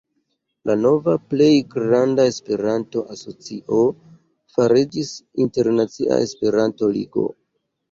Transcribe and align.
La 0.69 0.75
nova 0.85 1.13
plej 1.33 1.49
granda 1.73 2.25
Esperanto-asocio 2.31 3.83
fariĝis 4.57 5.15
Internacia 5.47 6.21
Esperanto-Ligo. 6.27 7.31